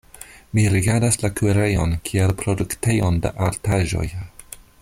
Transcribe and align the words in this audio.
Mi 0.59 0.63
rigardas 0.75 1.19
la 1.25 1.31
kuirejon 1.41 1.93
kiel 2.09 2.35
produktejon 2.41 3.23
de 3.27 3.37
artaĵoj. 3.49 4.09